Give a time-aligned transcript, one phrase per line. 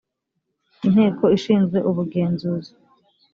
[0.87, 2.71] inteko ishinzwe ubugenzuzi